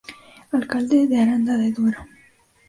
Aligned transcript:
Alcalde 0.51 1.05
de 1.09 1.15
Aranda 1.19 1.53
de 1.57 1.69
Duero. 1.77 2.01